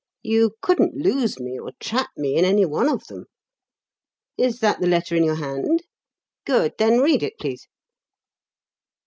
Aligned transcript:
You 0.23 0.55
couldn't 0.63 0.95
lose 0.95 1.39
me 1.39 1.59
or 1.59 1.73
trap 1.79 2.09
me 2.17 2.35
in 2.35 2.43
any 2.43 2.65
one 2.65 2.89
of 2.89 3.05
them. 3.05 3.25
Is 4.35 4.59
that 4.61 4.79
the 4.81 4.87
letter 4.87 5.15
in 5.15 5.23
your 5.23 5.35
hand? 5.35 5.83
Good 6.43 6.73
then 6.79 7.01
read 7.01 7.21
it, 7.21 7.37
please." 7.39 7.67